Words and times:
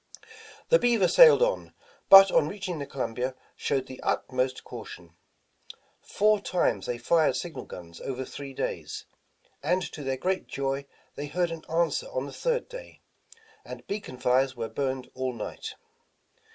The 0.69 0.79
Beaver 0.79 1.07
sailed 1.07 1.43
on, 1.43 1.75
but 2.09 2.31
on 2.31 2.47
reaching 2.47 2.79
the 2.79 2.87
Columbia 2.87 3.35
showed 3.55 3.85
the 3.85 4.01
utmost 4.01 4.63
caution. 4.63 5.13
Four 6.01 6.39
times 6.39 6.87
they 6.87 6.97
fired 6.97 7.35
sig 7.35 7.55
nal 7.55 7.65
guns 7.65 8.01
over 8.01 8.25
three 8.25 8.51
days, 8.55 9.05
and 9.61 9.83
to 9.93 10.01
their 10.03 10.17
great 10.17 10.47
joy 10.47 10.87
they 11.13 11.27
heard 11.27 11.51
an 11.51 11.63
answer 11.69 12.07
on 12.07 12.25
the 12.25 12.33
third 12.33 12.67
day, 12.67 13.01
and 13.63 13.85
beacon 13.85 14.17
fires 14.17 14.55
were 14.55 14.69
burned 14.69 15.07
all 15.13 15.33
night. 15.33 15.75